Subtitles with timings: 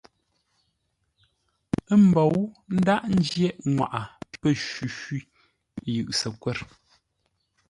[1.91, 2.37] Ə́ mbǒu
[2.77, 4.01] ndághʼ ńjyeʼ ŋwaʼa
[4.39, 5.19] pə́ shwi-shwî
[5.93, 6.57] yʉ Səkwə̂r.